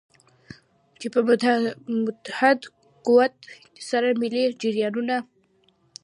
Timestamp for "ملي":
4.21-4.43